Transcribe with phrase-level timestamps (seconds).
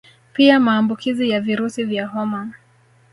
[0.33, 2.51] Pia Maambukizi ya virusi vya homa